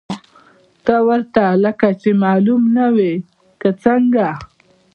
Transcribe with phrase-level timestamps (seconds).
[0.85, 3.13] ته ورته لکه چې معلوم نه وې،
[3.61, 4.27] که څنګه؟